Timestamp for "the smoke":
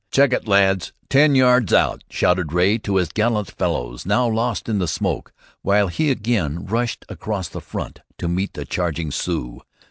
4.79-5.31